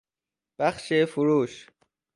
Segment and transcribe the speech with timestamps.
[0.59, 1.67] بخش فروش